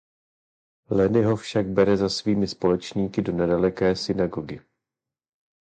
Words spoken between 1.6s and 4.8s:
bere za svými společníky do nedaleké synagogy.